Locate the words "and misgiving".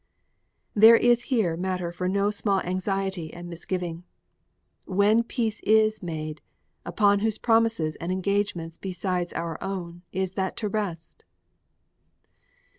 3.31-4.03